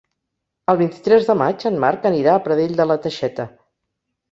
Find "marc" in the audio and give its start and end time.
1.85-2.09